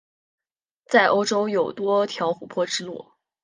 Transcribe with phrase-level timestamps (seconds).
[0.87, 3.11] 在欧洲有多条琥珀之路。